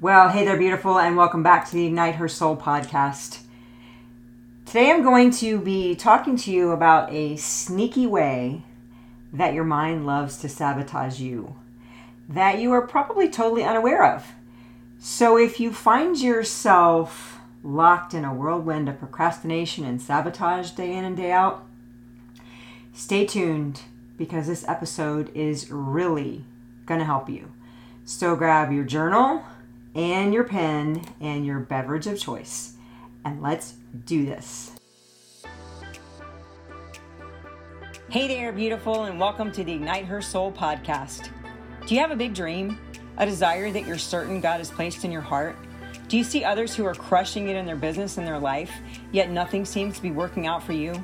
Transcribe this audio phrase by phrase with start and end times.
[0.00, 3.40] Well, hey there, beautiful, and welcome back to the Ignite Her Soul podcast.
[4.64, 8.62] Today I'm going to be talking to you about a sneaky way
[9.32, 11.56] that your mind loves to sabotage you
[12.28, 14.24] that you are probably totally unaware of.
[15.00, 21.04] So if you find yourself locked in a whirlwind of procrastination and sabotage day in
[21.04, 21.64] and day out,
[22.94, 23.82] stay tuned
[24.16, 26.44] because this episode is really
[26.86, 27.50] going to help you.
[28.04, 29.42] So grab your journal
[29.98, 32.74] and your pen and your beverage of choice,
[33.24, 33.72] and let's
[34.04, 34.70] do this.
[38.08, 41.30] Hey there, beautiful, and welcome to the Ignite Her Soul podcast.
[41.84, 42.78] Do you have a big dream?
[43.16, 45.56] A desire that you're certain God has placed in your heart?
[46.06, 48.70] Do you see others who are crushing it in their business and their life,
[49.10, 50.94] yet nothing seems to be working out for you?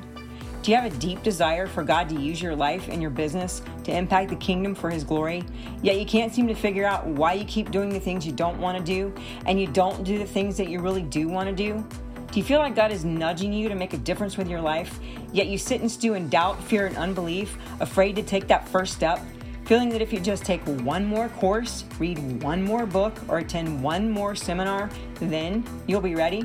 [0.65, 3.61] Do you have a deep desire for God to use your life and your business
[3.83, 5.43] to impact the kingdom for His glory,
[5.83, 8.57] yet you can't seem to figure out why you keep doing the things you don't
[8.57, 9.13] want to do
[9.45, 11.85] and you don't do the things that you really do want to do?
[12.31, 14.97] Do you feel like God is nudging you to make a difference with your life,
[15.31, 18.95] yet you sit and stew in doubt, fear, and unbelief, afraid to take that first
[18.95, 19.19] step?
[19.65, 23.83] Feeling that if you just take one more course, read one more book, or attend
[23.83, 26.43] one more seminar, then you'll be ready?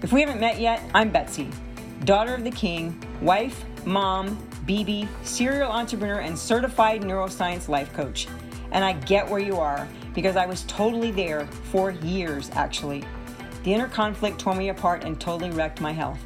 [0.00, 1.50] If we haven't met yet, I'm Betsy
[2.06, 8.28] daughter of the king, wife, mom, BB, serial entrepreneur, and certified neuroscience life coach.
[8.70, 13.04] And I get where you are because I was totally there for years, actually.
[13.64, 16.20] The inner conflict tore me apart and totally wrecked my health.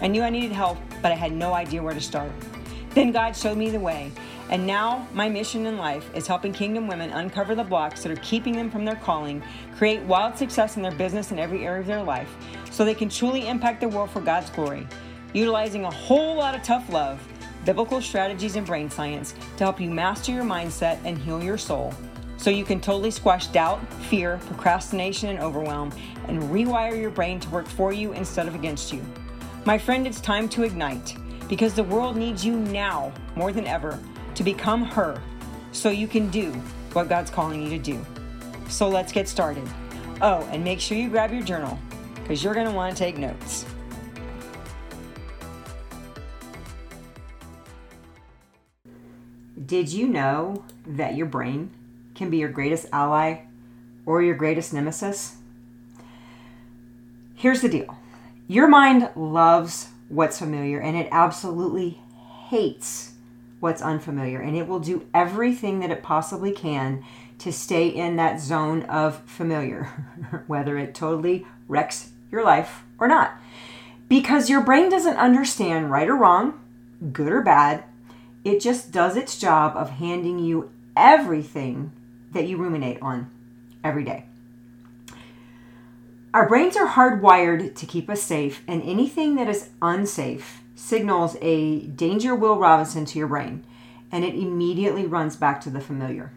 [0.00, 2.32] I knew I needed help, but I had no idea where to start.
[2.94, 4.10] Then God showed me the way,
[4.48, 8.22] and now my mission in life is helping kingdom women uncover the blocks that are
[8.22, 9.42] keeping them from their calling,
[9.76, 12.34] create wild success in their business and every area of their life,
[12.70, 14.86] so they can truly impact the world for God's glory
[15.32, 17.20] utilizing a whole lot of tough love,
[17.64, 21.94] biblical strategies, and brain science to help you master your mindset and heal your soul
[22.40, 25.92] so you can totally squash doubt, fear, procrastination, and overwhelm
[26.26, 29.04] and rewire your brain to work for you instead of against you.
[29.66, 31.14] My friend, it's time to ignite
[31.48, 33.98] because the world needs you now more than ever
[34.34, 35.20] to become her
[35.72, 36.52] so you can do
[36.94, 38.04] what God's calling you to do.
[38.68, 39.68] So let's get started.
[40.22, 41.78] Oh, and make sure you grab your journal
[42.14, 43.66] because you're going to want to take notes.
[49.64, 51.70] Did you know that your brain
[52.14, 53.42] can be your greatest ally
[54.06, 55.36] or your greatest nemesis?
[57.34, 57.96] Here's the deal
[58.48, 62.00] your mind loves what's familiar and it absolutely
[62.48, 63.12] hates
[63.60, 67.04] what's unfamiliar, and it will do everything that it possibly can
[67.38, 69.84] to stay in that zone of familiar,
[70.46, 73.32] whether it totally wrecks your life or not.
[74.08, 76.58] Because your brain doesn't understand right or wrong,
[77.12, 77.84] good or bad,
[78.44, 81.92] it just does its job of handing you everything
[82.32, 83.30] that you ruminate on
[83.84, 84.24] every day.
[86.32, 91.80] Our brains are hardwired to keep us safe, and anything that is unsafe signals a
[91.80, 93.64] danger Will Robinson to your brain,
[94.12, 96.32] and it immediately runs back to the familiar.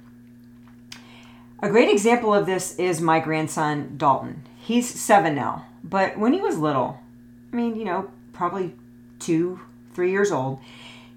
[1.62, 4.44] A great example of this is my grandson Dalton.
[4.58, 7.00] He's seven now, but when he was little,
[7.52, 8.76] I mean, you know, probably
[9.20, 9.60] two,
[9.94, 10.60] three years old,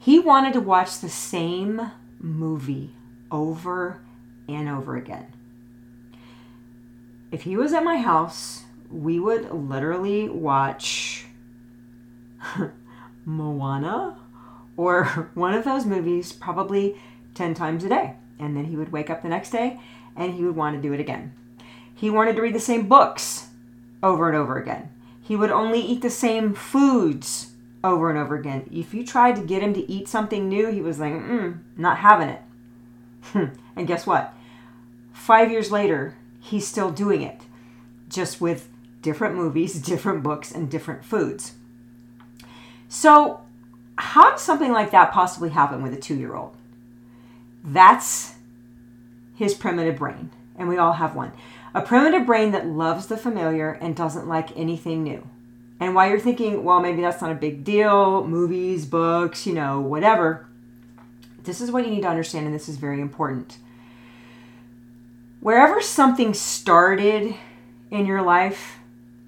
[0.06, 1.91] he wanted to watch the same
[2.21, 2.94] movie
[3.28, 4.00] over
[4.47, 5.27] and over again.
[7.33, 11.27] If he was at my house, we would literally watch
[13.25, 14.16] Moana
[14.77, 16.97] or one of those movies probably
[17.34, 18.15] 10 times a day.
[18.39, 19.81] And then he would wake up the next day
[20.15, 21.34] and he would want to do it again.
[21.97, 23.49] He wanted to read the same books
[24.05, 24.89] over and over again.
[25.21, 27.56] He would only eat the same foods
[27.86, 28.69] over and over again.
[28.72, 31.98] If you tried to get him to eat something new, he was like, mm, not
[31.98, 32.42] having it.
[33.76, 34.34] and guess what?
[35.12, 37.42] Five years later, he's still doing it,
[38.08, 38.69] just with
[39.02, 41.54] different movies, different books, and different foods.
[42.88, 43.41] So,
[43.98, 46.56] how does something like that possibly happen with a two year old?
[47.64, 48.34] That's
[49.34, 51.32] his primitive brain, and we all have one.
[51.74, 55.28] A primitive brain that loves the familiar and doesn't like anything new.
[55.78, 59.81] And while you're thinking, well, maybe that's not a big deal, movies, books, you know,
[59.81, 60.47] whatever,
[61.43, 63.59] this is what you need to understand, and this is very important.
[65.41, 67.34] Wherever something started
[67.91, 68.78] in your life,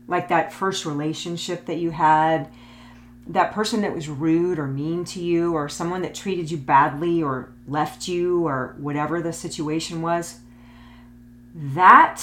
[0.08, 2.48] like that first relationship that you had,
[3.26, 7.22] that person that was rude or mean to you, or someone that treated you badly
[7.22, 10.40] or left you, or whatever the situation was,
[11.54, 12.22] that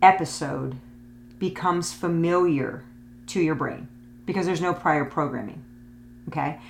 [0.00, 0.76] episode
[1.40, 2.84] becomes familiar
[3.28, 3.88] to your brain
[4.26, 5.64] because there's no prior programming.
[6.28, 6.60] Okay?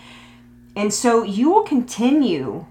[0.76, 2.66] And so you will continue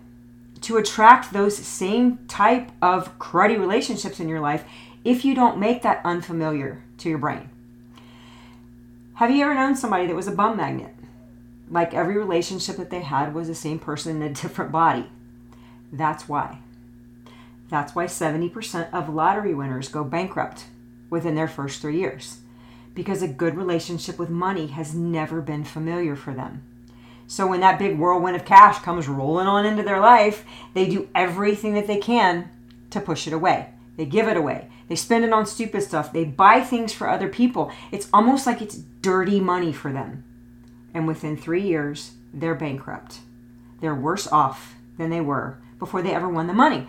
[0.62, 4.64] to attract those same type of cruddy relationships in your life
[5.04, 7.50] if you don't make that unfamiliar to your brain.
[9.16, 10.94] Have you ever known somebody that was a bum magnet?
[11.70, 15.10] Like every relationship that they had was the same person in a different body.
[15.92, 16.60] That's why.
[17.70, 20.66] That's why 70% of lottery winners go bankrupt
[21.10, 22.40] within their first three years.
[22.98, 26.64] Because a good relationship with money has never been familiar for them.
[27.28, 31.08] So when that big whirlwind of cash comes rolling on into their life, they do
[31.14, 32.50] everything that they can
[32.90, 33.70] to push it away.
[33.98, 34.70] They give it away.
[34.90, 36.12] They spend it on stupid stuff.
[36.12, 37.72] They buy things for other people.
[37.92, 40.24] It's almost like it's dirty money for them.
[40.92, 43.20] And within three years, they're bankrupt.
[43.80, 46.88] They're worse off than they were before they ever won the money.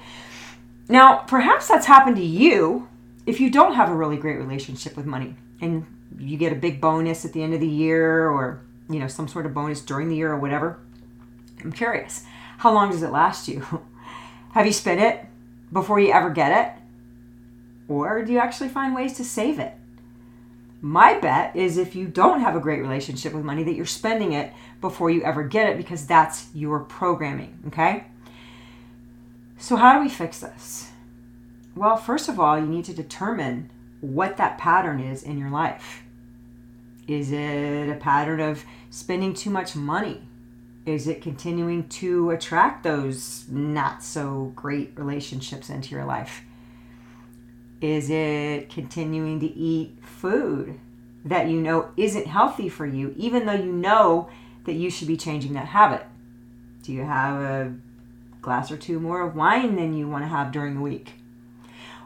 [0.89, 2.89] Now, perhaps that's happened to you
[3.27, 5.85] if you don't have a really great relationship with money and
[6.17, 9.29] you get a big bonus at the end of the year or, you know, some
[9.29, 10.79] sort of bonus during the year or whatever.
[11.63, 12.25] I'm curious,
[12.59, 13.65] how long does it last you?
[14.53, 15.27] have you spent it
[15.73, 16.83] before you ever get it?
[17.89, 19.75] Or do you actually find ways to save it?
[20.81, 24.33] My bet is if you don't have a great relationship with money, that you're spending
[24.33, 28.05] it before you ever get it because that's your programming, okay?
[29.57, 30.91] So, how do we fix this?
[31.75, 33.71] Well, first of all, you need to determine
[34.01, 36.03] what that pattern is in your life.
[37.07, 40.23] Is it a pattern of spending too much money?
[40.85, 46.43] Is it continuing to attract those not so great relationships into your life?
[47.81, 50.79] Is it continuing to eat food
[51.25, 54.29] that you know isn't healthy for you, even though you know
[54.65, 56.07] that you should be changing that habit?
[56.83, 57.75] Do you have a
[58.41, 61.13] glass or two more of wine than you want to have during the week?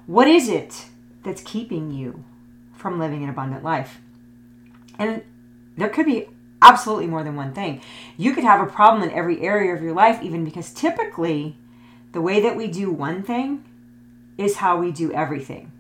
[0.07, 0.87] What is it
[1.23, 2.25] that's keeping you
[2.75, 4.01] from living an abundant life?
[4.99, 5.23] And
[5.77, 6.29] there could be
[6.61, 7.81] absolutely more than one thing.
[8.17, 11.57] You could have a problem in every area of your life, even because typically
[12.13, 13.65] the way that we do one thing
[14.39, 15.73] is how we do everything.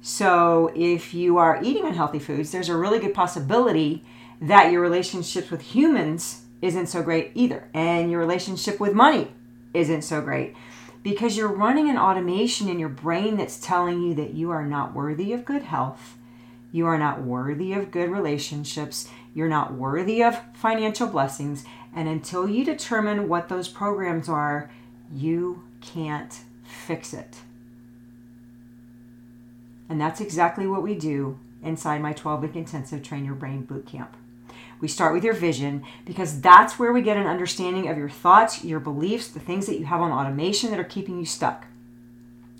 [0.00, 4.04] So, if you are eating unhealthy foods, there's a really good possibility
[4.40, 9.32] that your relationships with humans isn't so great either, and your relationship with money
[9.74, 10.54] isn't so great
[11.06, 14.92] because you're running an automation in your brain that's telling you that you are not
[14.92, 16.16] worthy of good health,
[16.72, 21.64] you are not worthy of good relationships, you're not worthy of financial blessings,
[21.94, 24.68] and until you determine what those programs are,
[25.14, 27.36] you can't fix it.
[29.88, 33.86] And that's exactly what we do inside my 12 week intensive Train Your Brain boot
[33.86, 34.16] camp.
[34.80, 38.64] We start with your vision because that's where we get an understanding of your thoughts,
[38.64, 41.66] your beliefs, the things that you have on automation that are keeping you stuck.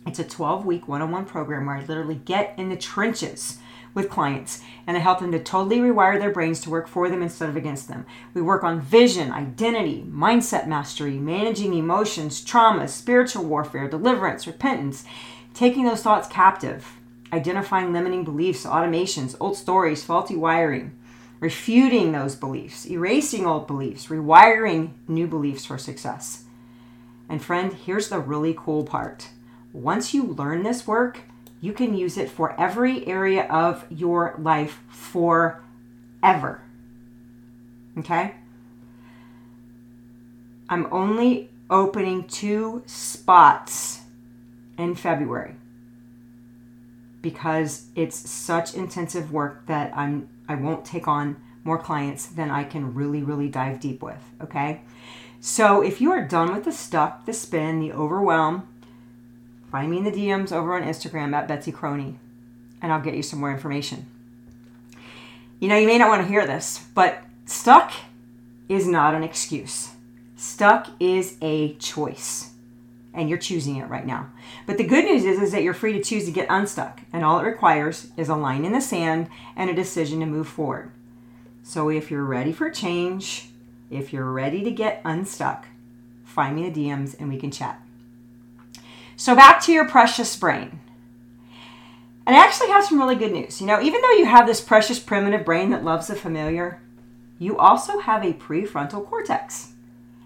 [0.07, 3.59] It's a 12 week one on one program where I literally get in the trenches
[3.93, 7.23] with clients and I help them to totally rewire their brains to work for them
[7.23, 8.07] instead of against them.
[8.35, 15.05] We work on vision, identity, mindset mastery, managing emotions, trauma, spiritual warfare, deliverance, repentance,
[15.55, 16.87] taking those thoughts captive
[17.33, 20.97] identifying limiting beliefs, automations, old stories, faulty wiring,
[21.41, 26.45] refuting those beliefs, erasing old beliefs, rewiring new beliefs for success.
[27.29, 29.29] And friend, here's the really cool part.
[29.73, 31.21] Once you learn this work,
[31.61, 36.63] you can use it for every area of your life forever.
[37.99, 38.35] Okay?
[40.69, 44.01] I'm only opening two spots
[44.79, 45.57] in February
[47.23, 52.65] because it's such intensive work that I'm I won't take on more clients than I
[52.65, 54.83] can really really dive deep with, okay?
[55.41, 58.69] So if you are done with the stuck, the spin, the overwhelm,
[59.71, 62.17] find me in the DMs over on Instagram at Betsy Croney
[62.83, 64.07] and I'll get you some more information.
[65.61, 67.93] You know, you may not want to hear this, but stuck
[68.69, 69.91] is not an excuse.
[70.37, 72.51] Stuck is a choice
[73.17, 74.31] and you're choosing it right now.
[74.67, 77.25] But the good news is, is that you're free to choose to get unstuck, and
[77.25, 80.93] all it requires is a line in the sand and a decision to move forward.
[81.65, 83.49] So if you're ready for change,
[83.91, 85.67] if you're ready to get unstuck,
[86.25, 87.81] find me the DMs and we can chat.
[89.17, 90.79] So back to your precious brain.
[92.27, 93.61] And I actually have some really good news.
[93.61, 96.81] You know, even though you have this precious primitive brain that loves the familiar,
[97.39, 99.73] you also have a prefrontal cortex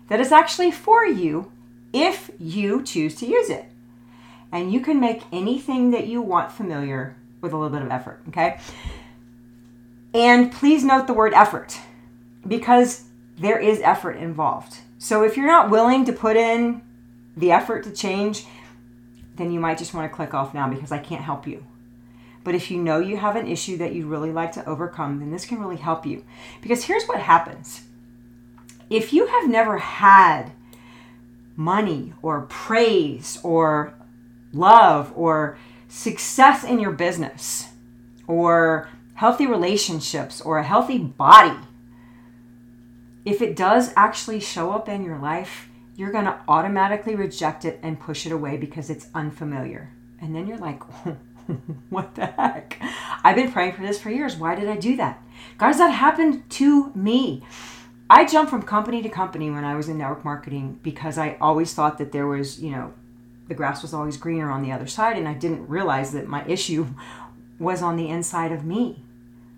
[0.08, 1.52] that is actually for you
[1.92, 3.66] if you choose to use it.
[4.52, 8.20] And you can make anything that you want familiar with a little bit of effort,
[8.28, 8.58] okay?
[10.12, 11.78] And please note the word effort
[12.46, 13.04] because
[13.36, 14.78] there is effort involved.
[14.98, 16.82] So if you're not willing to put in
[17.36, 18.44] the effort to change,
[19.36, 21.64] then you might just want to click off now because I can't help you.
[22.42, 25.30] But if you know you have an issue that you'd really like to overcome, then
[25.30, 26.24] this can really help you.
[26.60, 27.82] Because here's what happens
[28.88, 30.50] if you have never had
[31.60, 33.92] money or praise or
[34.50, 37.68] love or success in your business
[38.26, 41.58] or healthy relationships or a healthy body,
[43.26, 47.78] if it does actually show up in your life, you're going to automatically reject it
[47.82, 49.90] and push it away because it's unfamiliar.
[50.18, 50.82] And then you're like,
[51.90, 52.78] what the heck?
[53.22, 54.34] I've been praying for this for years.
[54.34, 55.22] Why did I do that?
[55.58, 57.44] Guys, that happened to me.
[58.10, 61.72] I jumped from company to company when I was in network marketing because I always
[61.72, 62.92] thought that there was, you know,
[63.46, 65.16] the grass was always greener on the other side.
[65.16, 66.88] And I didn't realize that my issue
[67.60, 69.04] was on the inside of me.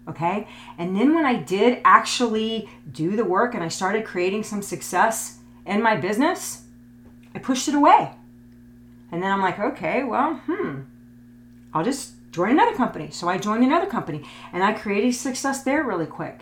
[0.07, 0.47] Okay.
[0.77, 5.39] And then when I did actually do the work and I started creating some success
[5.65, 6.65] in my business,
[7.35, 8.11] I pushed it away.
[9.11, 10.81] And then I'm like, okay, well, hmm,
[11.73, 13.11] I'll just join another company.
[13.13, 16.41] So I joined another company and I created success there really quick.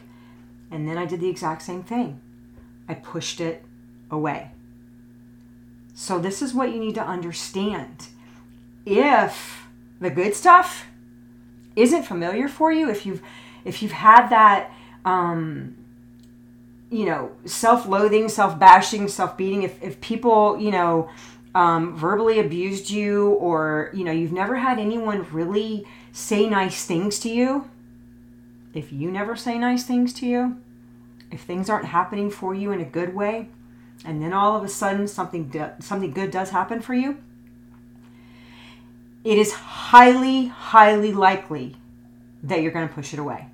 [0.71, 2.21] And then I did the exact same thing.
[2.89, 3.65] I pushed it
[4.11, 4.51] away.
[5.95, 8.09] So this is what you need to understand.
[8.87, 9.67] If
[10.01, 10.87] the good stuff
[11.77, 13.23] isn't familiar for you, if you've
[13.65, 14.71] if you've had that
[15.05, 15.77] um,
[16.91, 21.09] you know self-loathing self-bashing self-beating if, if people you know
[21.55, 27.19] um, verbally abused you or you know you've never had anyone really say nice things
[27.21, 27.69] to you
[28.75, 30.61] if you never say nice things to you
[31.31, 33.49] if things aren't happening for you in a good way
[34.05, 37.19] and then all of a sudden something do, something good does happen for you
[39.25, 41.77] it is highly highly likely
[42.43, 43.47] that you're going to push it away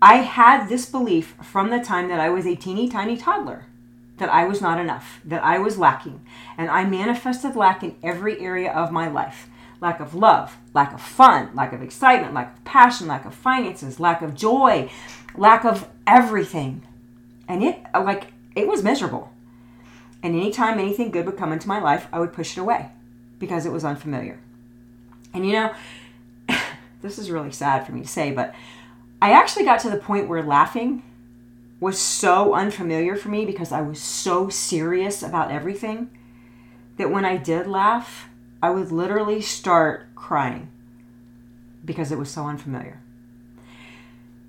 [0.00, 3.66] I had this belief from the time that I was a teeny tiny toddler
[4.18, 6.20] that I was not enough, that I was lacking.
[6.56, 9.48] And I manifested lack in every area of my life
[9.80, 14.00] lack of love, lack of fun, lack of excitement, lack of passion, lack of finances,
[14.00, 14.90] lack of joy,
[15.36, 16.86] lack of everything.
[17.46, 19.32] And it, uh, like, it was miserable.
[20.22, 22.90] And anytime anything good would come into my life, I would push it away
[23.38, 24.40] because it was unfamiliar.
[25.32, 25.74] And you know,
[27.02, 28.54] this is really sad for me to say, but
[29.22, 31.02] I actually got to the point where laughing
[31.80, 36.10] was so unfamiliar for me because I was so serious about everything
[36.96, 38.27] that when I did laugh,
[38.62, 40.68] I would literally start crying
[41.84, 43.00] because it was so unfamiliar.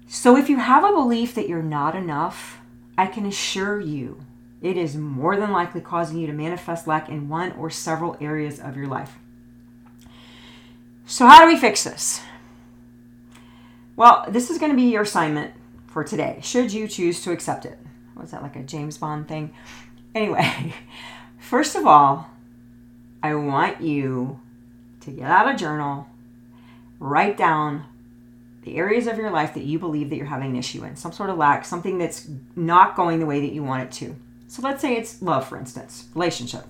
[0.08, 2.60] So if you have a belief that you're not enough,
[2.98, 4.22] I can assure you
[4.62, 8.60] it is more than likely causing you to manifest lack in one or several areas
[8.60, 9.18] of your life.
[11.06, 12.22] So, how do we fix this?
[13.96, 15.54] Well, this is going to be your assignment
[15.88, 17.80] for today, should you choose to accept it.
[18.16, 19.54] Was that like a James Bond thing?
[20.14, 20.74] Anyway,
[21.40, 22.30] first of all,
[23.22, 24.40] I want you
[25.02, 26.08] to get out a journal,
[27.00, 27.86] write down
[28.64, 31.12] the areas of your life that you believe that you're having an issue in, some
[31.12, 34.16] sort of lack, something that's not going the way that you want it to.
[34.48, 36.66] So let's say it's love, for instance, relationship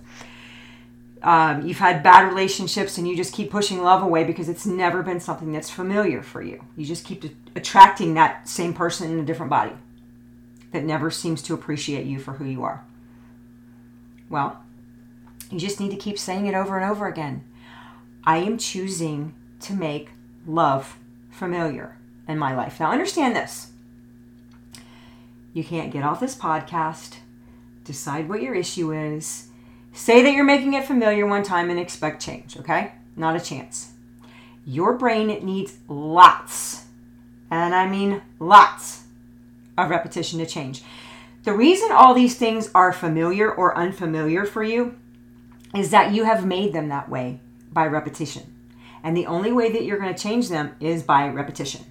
[1.21, 5.03] um, you've had bad relationships and you just keep pushing love away because it's never
[5.03, 6.63] been something that's familiar for you.
[6.77, 7.25] You just keep
[7.55, 9.73] attracting that same person in a different body
[10.71, 12.83] that never seems to appreciate you for who you are.
[14.29, 14.63] Well,
[15.49, 17.43] you just need to keep saying it over and over again.
[18.23, 20.09] I am choosing to make
[20.45, 20.97] love
[21.31, 22.79] familiar in my life.
[22.79, 23.71] Now, understand this.
[25.53, 27.17] You can't get off this podcast,
[27.83, 29.49] decide what your issue is,
[29.93, 32.93] Say that you're making it familiar one time and expect change, okay?
[33.15, 33.91] Not a chance.
[34.65, 36.85] Your brain needs lots,
[37.49, 39.03] and I mean lots,
[39.77, 40.83] of repetition to change.
[41.43, 44.95] The reason all these things are familiar or unfamiliar for you
[45.75, 47.39] is that you have made them that way
[47.71, 48.53] by repetition.
[49.03, 51.85] And the only way that you're going to change them is by repetition.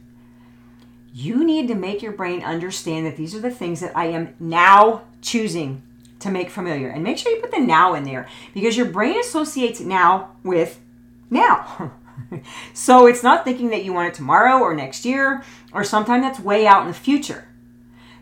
[1.13, 4.35] You need to make your brain understand that these are the things that I am
[4.39, 5.83] now choosing
[6.21, 6.89] to make familiar.
[6.89, 10.81] And make sure you put the now in there because your brain associates now with
[11.31, 11.93] now.
[12.75, 15.43] so it's not thinking that you want it tomorrow or next year
[15.73, 17.49] or sometime that's way out in the future.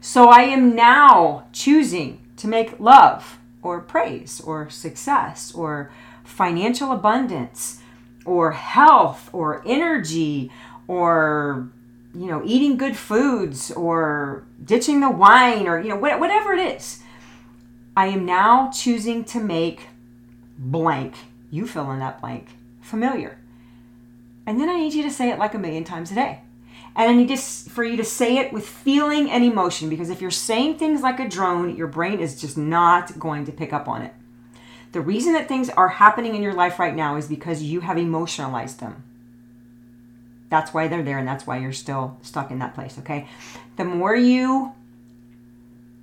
[0.01, 5.91] So I am now choosing to make love or praise or success or
[6.25, 7.81] financial abundance
[8.25, 10.51] or health or energy
[10.89, 11.69] or
[12.15, 17.03] you know eating good foods or ditching the wine or you know whatever it is
[17.97, 19.89] I am now choosing to make
[20.59, 21.15] blank,
[21.51, 22.49] you fill in that blank,
[22.83, 23.39] familiar.
[24.45, 26.43] And then I need you to say it like a million times a day.
[26.97, 30.23] And I need to, for you to say it with feeling and emotion because if
[30.23, 33.87] you're saying things like a drone, your brain is just not going to pick up
[33.87, 34.15] on it.
[34.93, 37.99] The reason that things are happening in your life right now is because you have
[37.99, 39.05] emotionalized them.
[40.49, 43.29] That's why they're there and that's why you're still stuck in that place, okay?
[43.77, 44.73] The more you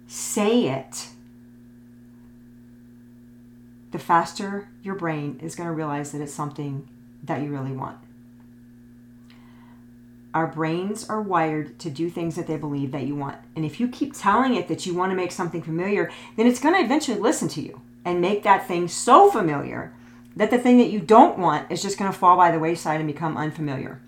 [0.05, 1.07] say it,
[3.89, 6.87] the faster your brain is going to realize that it's something
[7.23, 7.97] that you really want.
[10.33, 13.37] Our brains are wired to do things that they believe that you want.
[13.55, 16.59] And if you keep telling it that you want to make something familiar, then it's
[16.59, 19.93] going to eventually listen to you and make that thing so familiar
[20.35, 22.99] that the thing that you don't want is just going to fall by the wayside
[22.99, 23.99] and become unfamiliar.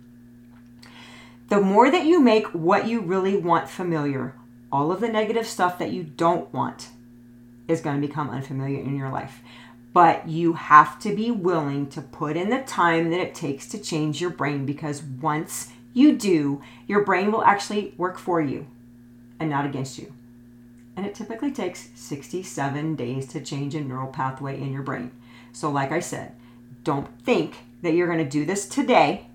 [1.49, 4.33] The more that you make what you really want familiar,
[4.71, 6.89] all of the negative stuff that you don't want
[7.67, 9.41] is going to become unfamiliar in your life.
[9.93, 13.77] But you have to be willing to put in the time that it takes to
[13.77, 18.67] change your brain because once you do, your brain will actually work for you
[19.39, 20.13] and not against you.
[20.95, 25.11] And it typically takes 67 days to change a neural pathway in your brain.
[25.51, 26.33] So, like I said,
[26.83, 29.27] don't think that you're going to do this today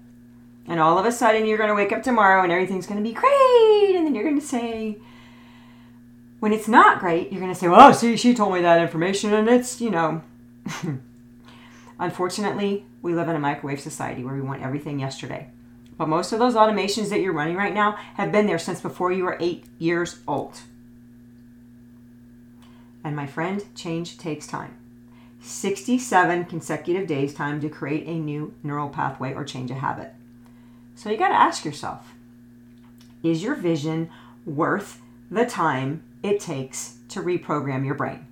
[0.67, 3.09] and all of a sudden you're going to wake up tomorrow and everything's going to
[3.09, 3.97] be great.
[3.97, 4.99] And then you're going to say,
[6.38, 9.33] when it's not great, you're going to say, well, see, she told me that information
[9.33, 10.23] and it's, you know.
[11.99, 15.49] Unfortunately, we live in a microwave society where we want everything yesterday.
[16.00, 19.12] But most of those automations that you're running right now have been there since before
[19.12, 20.61] you were eight years old.
[23.04, 24.78] And my friend, change takes time.
[25.42, 30.14] 67 consecutive days time to create a new neural pathway or change a habit.
[30.95, 32.14] So you got to ask yourself
[33.23, 34.09] is your vision
[34.47, 38.26] worth the time it takes to reprogram your brain?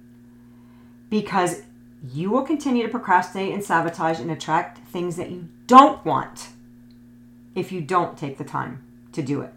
[1.10, 1.64] Because
[2.14, 6.48] you will continue to procrastinate and sabotage and attract things that you don't want
[7.58, 9.52] if you don't take the time to do it.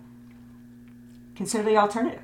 [1.35, 2.21] Consider the alternative.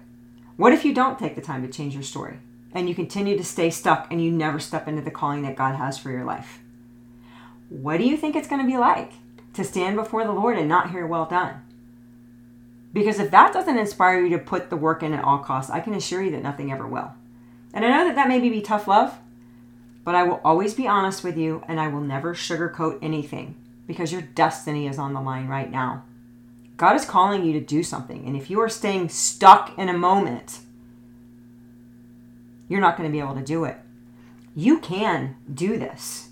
[0.57, 2.39] What if you don't take the time to change your story
[2.73, 5.75] and you continue to stay stuck and you never step into the calling that God
[5.75, 6.59] has for your life?
[7.69, 9.13] What do you think it's going to be like
[9.53, 11.61] to stand before the Lord and not hear well done?
[12.93, 15.81] Because if that doesn't inspire you to put the work in at all costs, I
[15.81, 17.11] can assure you that nothing ever will.
[17.73, 19.17] And I know that that may be tough love,
[20.03, 23.55] but I will always be honest with you and I will never sugarcoat anything
[23.87, 26.03] because your destiny is on the line right now.
[26.75, 28.25] God is calling you to do something.
[28.27, 30.59] And if you are staying stuck in a moment,
[32.67, 33.77] you're not going to be able to do it.
[34.55, 36.29] You can do this.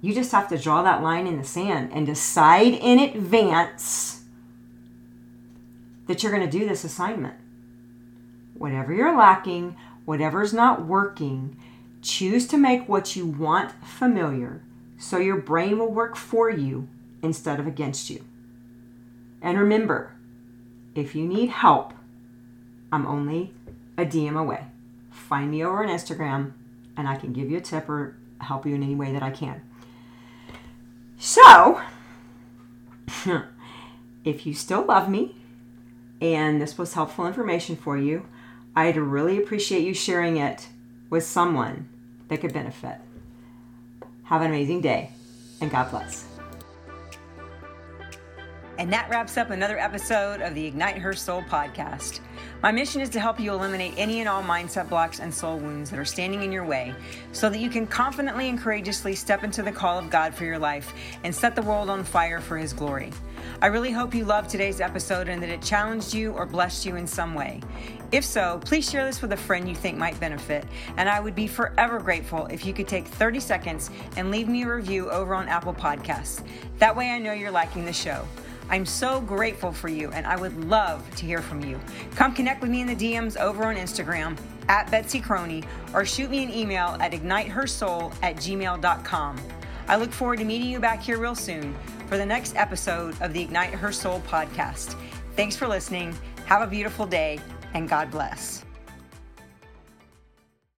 [0.00, 4.22] You just have to draw that line in the sand and decide in advance
[6.06, 7.34] that you're going to do this assignment.
[8.54, 11.56] Whatever you're lacking, whatever's not working,
[12.02, 14.62] choose to make what you want familiar
[15.02, 16.88] so your brain will work for you
[17.22, 18.24] instead of against you.
[19.42, 20.14] And remember,
[20.94, 21.92] if you need help,
[22.92, 23.52] I'm only
[23.98, 24.66] a DM away.
[25.10, 26.52] Find me over on Instagram
[26.96, 29.30] and I can give you a tip or help you in any way that I
[29.30, 29.60] can.
[31.18, 31.82] So,
[34.24, 35.34] if you still love me
[36.20, 38.28] and this was helpful information for you,
[38.76, 40.68] I'd really appreciate you sharing it
[41.10, 41.88] with someone
[42.28, 42.98] that could benefit.
[44.32, 45.10] Have an amazing day,
[45.60, 46.24] and God bless.
[48.78, 52.20] And that wraps up another episode of the Ignite Her Soul podcast.
[52.62, 55.90] My mission is to help you eliminate any and all mindset blocks and soul wounds
[55.90, 56.94] that are standing in your way
[57.32, 60.58] so that you can confidently and courageously step into the call of God for your
[60.58, 63.12] life and set the world on fire for His glory.
[63.60, 66.96] I really hope you loved today's episode and that it challenged you or blessed you
[66.96, 67.60] in some way.
[68.12, 70.64] If so, please share this with a friend you think might benefit.
[70.98, 74.64] And I would be forever grateful if you could take 30 seconds and leave me
[74.64, 76.44] a review over on Apple Podcasts.
[76.78, 78.26] That way I know you're liking the show.
[78.68, 81.80] I'm so grateful for you and I would love to hear from you.
[82.14, 86.30] Come connect with me in the DMs over on Instagram at Betsy Croney or shoot
[86.30, 89.40] me an email at ignitehersoul at gmail.com.
[89.88, 91.74] I look forward to meeting you back here real soon
[92.12, 94.98] for the next episode of the Ignite Her Soul podcast.
[95.34, 96.14] Thanks for listening.
[96.44, 97.40] Have a beautiful day
[97.72, 98.66] and God bless.